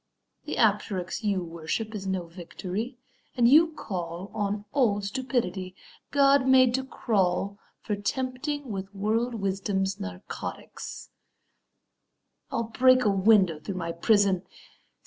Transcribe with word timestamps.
The 0.45 0.55
Apteryx 0.57 1.21
You 1.23 1.43
worship 1.43 1.93
is 1.93 2.07
no 2.07 2.25
victory; 2.25 2.97
you 3.35 3.67
call 3.67 4.31
On 4.33 4.65
old 4.73 5.05
stupidity, 5.05 5.75
God 6.09 6.47
made 6.47 6.73
to 6.73 6.83
crawl 6.83 7.59
For 7.81 7.95
tempting 7.95 8.71
with 8.71 8.95
world 8.95 9.35
wisdom's 9.35 9.99
narcotics. 9.99 11.11
I'll 12.49 12.63
break 12.63 13.05
a 13.05 13.11
window 13.11 13.59
through 13.59 13.75
my 13.75 13.91
prison! 13.91 14.41